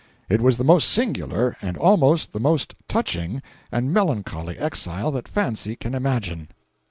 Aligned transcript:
It 0.29 0.41
was 0.41 0.57
the 0.57 0.63
most 0.63 0.89
singular, 0.89 1.55
and 1.61 1.77
almost 1.77 2.33
the 2.33 2.39
most 2.39 2.73
touching 2.87 3.39
and 3.71 3.93
melancholy 3.93 4.57
exile 4.57 5.11
that 5.11 5.27
fancy 5.27 5.75
can 5.75 5.93
imagine. 5.93 6.47